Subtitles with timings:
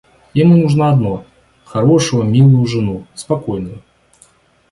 [0.33, 1.25] Ему нужно одно—
[1.63, 3.83] хорошую, милую жену, спокойную.